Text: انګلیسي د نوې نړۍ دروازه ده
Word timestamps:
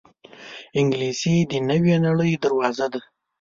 انګلیسي 0.79 1.35
د 1.51 1.53
نوې 1.69 1.95
نړۍ 2.05 2.31
دروازه 2.43 2.85
ده 2.93 3.01